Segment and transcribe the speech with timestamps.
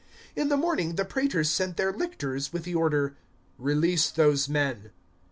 [0.35, 3.15] 016:035 In the morning the praetors sent their lictors with the order,
[3.59, 4.89] "Release those men."